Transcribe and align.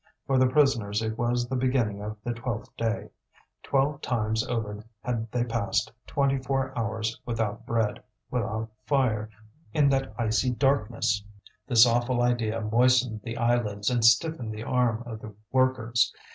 For 0.25 0.39
the 0.39 0.47
prisoners 0.47 1.03
it 1.03 1.15
was 1.15 1.47
the 1.47 1.55
beginning 1.55 2.01
of 2.01 2.17
the 2.23 2.33
twelfth 2.33 2.75
day; 2.75 3.11
twelve 3.61 4.01
times 4.01 4.43
over 4.47 4.83
had 5.01 5.31
they 5.31 5.43
passed 5.43 5.91
twenty 6.07 6.39
four 6.39 6.75
hours 6.75 7.21
without 7.23 7.67
bread, 7.67 8.01
without 8.31 8.71
fire, 8.87 9.29
in 9.73 9.89
that 9.89 10.15
icy 10.17 10.49
darkness! 10.49 11.23
This 11.67 11.85
awful 11.85 12.19
idea 12.19 12.59
moistened 12.61 13.21
the 13.21 13.37
eyelids 13.37 13.91
and 13.91 14.03
stiffened 14.03 14.55
the 14.55 14.63
arm 14.63 15.03
of 15.05 15.21
the 15.21 15.35
workers. 15.51 16.11